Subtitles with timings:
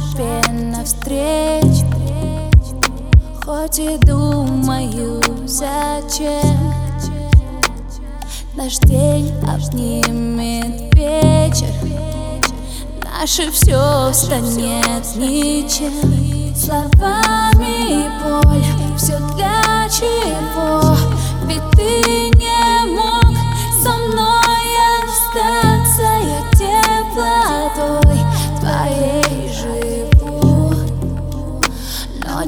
[0.00, 1.86] тебе навстречу.
[3.44, 6.74] Хоть и думаю, зачем.
[8.54, 11.74] Наш день обнимет вечер.
[13.04, 16.54] Наше все станет ничем.
[16.54, 17.09] Слова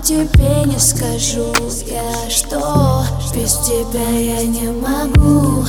[0.03, 1.53] тебе не скажу
[1.87, 5.65] я, что без тебя я не могу.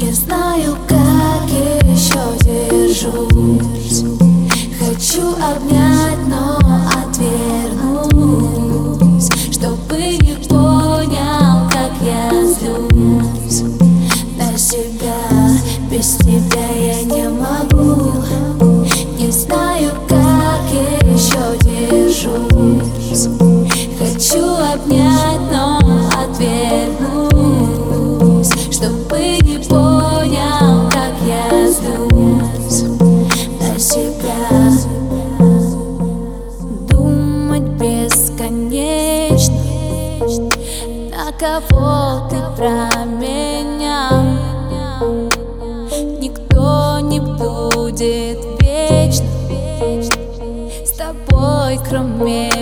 [0.00, 1.48] Не знаю, как
[1.84, 4.04] еще держусь.
[4.78, 5.97] Хочу обнять.
[41.38, 44.10] кого ты про меня?
[46.20, 49.26] Никто не будет вечно
[50.84, 52.57] С тобой, кроме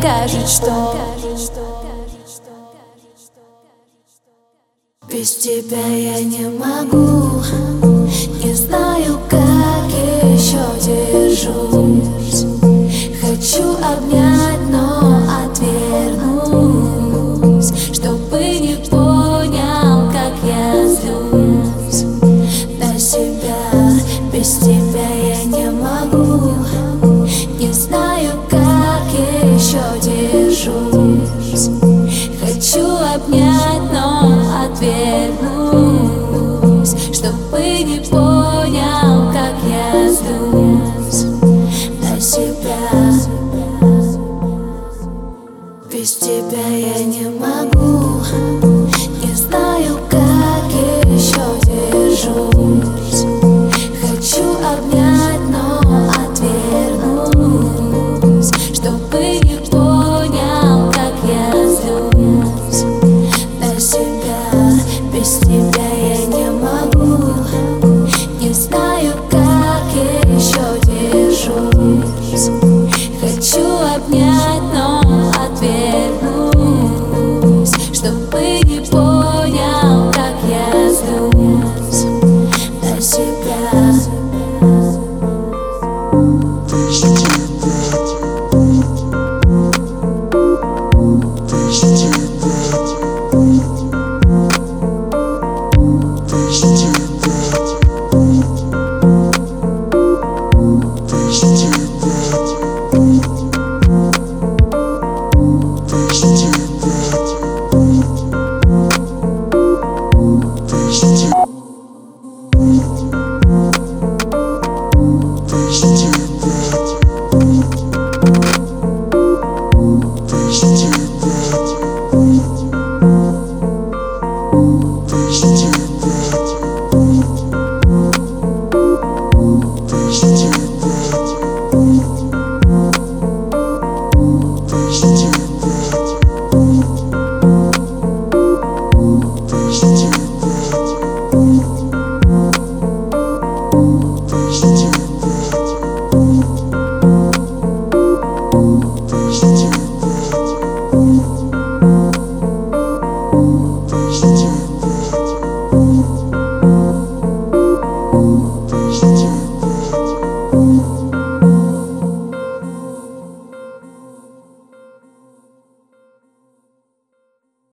[0.00, 0.96] покажет, что
[5.12, 7.42] Без тебя я не могу.
[8.42, 9.86] Не знаю, как
[10.22, 12.46] еще держусь.
[13.20, 14.29] Хочу обнять
[37.90, 38.29] you pour